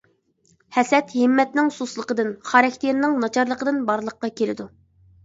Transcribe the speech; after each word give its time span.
ھەسەت 0.77 1.11
ھىممەتنىڭ 1.17 1.69
سۇسلۇقىدىن، 1.75 2.31
خاراكتېرىنىڭ 2.53 3.19
ناچارلىقىدىن 3.25 3.79
بارلىققا 3.91 4.31
كېلىدۇ. 4.43 4.67